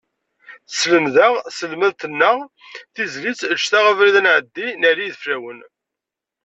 Tselmed-aɣ 0.69 1.33
tselmadt-nneɣ 1.41 2.37
tizlit 2.93 3.41
eǧǧet-aɣ 3.51 3.85
abrid 3.91 4.15
ad 4.19 4.23
nɛeddin 4.25 4.77
n 4.79 4.87
Ɛli 4.89 5.03
Ideflawen. 5.07 5.59